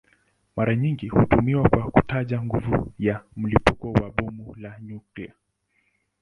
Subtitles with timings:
[0.55, 5.33] Mara nyingi hutumiwa kwa kutaja nguvu ya mlipuko wa bomu la nyuklia.